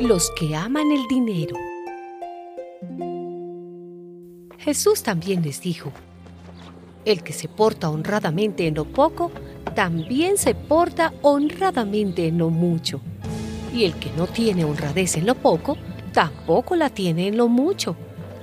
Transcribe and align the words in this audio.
los 0.00 0.30
que 0.32 0.54
aman 0.54 0.92
el 0.92 1.06
dinero. 1.08 1.56
Jesús 4.58 5.02
también 5.02 5.42
les 5.42 5.62
dijo, 5.62 5.90
el 7.06 7.22
que 7.22 7.32
se 7.32 7.48
porta 7.48 7.88
honradamente 7.88 8.66
en 8.66 8.74
lo 8.74 8.84
poco, 8.84 9.32
también 9.74 10.36
se 10.36 10.54
porta 10.54 11.14
honradamente 11.22 12.26
en 12.26 12.36
lo 12.36 12.50
mucho. 12.50 13.00
Y 13.72 13.84
el 13.84 13.94
que 13.94 14.10
no 14.16 14.26
tiene 14.26 14.66
honradez 14.66 15.16
en 15.16 15.24
lo 15.24 15.34
poco, 15.34 15.78
tampoco 16.12 16.76
la 16.76 16.90
tiene 16.90 17.28
en 17.28 17.38
lo 17.38 17.48
mucho. 17.48 17.96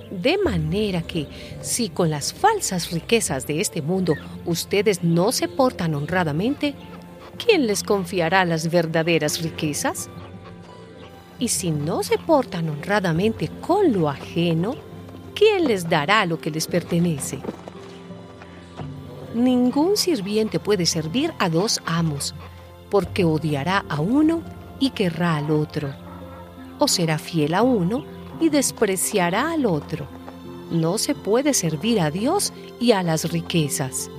De 0.10 0.40
manera 0.40 1.04
que, 1.04 1.28
si 1.62 1.90
con 1.90 2.10
las 2.10 2.34
falsas 2.34 2.92
riquezas 2.92 3.46
de 3.46 3.62
este 3.62 3.84
mundo 3.84 4.16
ustedes 4.46 5.04
no 5.04 5.32
se 5.32 5.48
portan 5.48 5.94
honradamente, 5.94 6.74
¿quién 7.38 7.68
les 7.68 7.84
confiará 7.84 8.44
las 8.44 8.72
verdaderas 8.72 9.42
riquezas? 9.42 10.10
Y 11.40 11.48
si 11.48 11.72
no 11.72 12.04
se 12.04 12.18
portan 12.18 12.70
honradamente 12.70 13.50
con 13.62 13.92
lo 13.92 14.10
ajeno, 14.10 14.76
¿quién 15.36 15.66
les 15.66 15.90
dará 15.90 16.26
lo 16.26 16.40
que 16.40 16.52
les 16.52 16.68
pertenece? 16.68 17.40
Ningún 19.34 19.98
sirviente 19.98 20.60
puede 20.60 20.86
servir 20.86 21.34
a 21.40 21.50
dos 21.50 21.82
amos, 21.86 22.36
porque 22.92 23.26
odiará 23.26 23.84
a 23.90 24.00
uno 24.00 24.44
y 24.80 24.92
querrá 24.92 25.38
al 25.38 25.50
otro, 25.50 25.90
o 26.78 26.88
será 26.88 27.18
fiel 27.18 27.56
a 27.56 27.64
uno 27.64 28.06
y 28.40 28.50
despreciará 28.50 29.52
al 29.52 29.66
otro. 29.66 30.06
No 30.70 30.98
se 30.98 31.16
puede 31.16 31.54
servir 31.54 32.00
a 32.00 32.12
Dios 32.12 32.54
y 32.80 32.92
a 32.92 33.02
las 33.02 33.32
riquezas. 33.32 34.10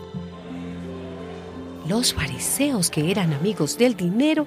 Los 1.89 2.15
fariseos 2.15 2.91
que 2.91 3.11
eran 3.11 3.33
amigos 3.33 3.77
del 3.77 3.95
dinero 3.95 4.47